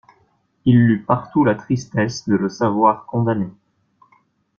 Il 0.65 0.79
lut 0.87 1.03
partout 1.03 1.43
la 1.43 1.53
tristesse 1.53 2.27
de 2.27 2.33
le 2.33 2.49
savoir 2.49 3.05
condamné. 3.05 3.49